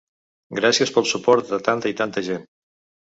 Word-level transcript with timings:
Gràcies 0.59 0.93
pel 0.95 1.05
suport 1.11 1.51
de 1.53 1.59
tanta 1.71 1.93
i 1.93 1.97
tanta 2.01 2.25
gent. 2.31 2.45